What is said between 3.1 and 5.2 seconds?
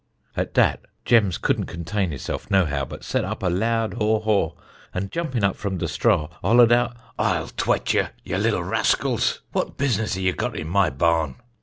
up a loud haw haw; and